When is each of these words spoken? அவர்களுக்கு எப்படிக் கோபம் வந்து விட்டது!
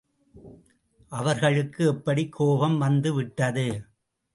அவர்களுக்கு 1.11 1.85
எப்படிக் 1.85 2.31
கோபம் 2.31 2.77
வந்து 2.77 3.13
விட்டது! 3.13 3.67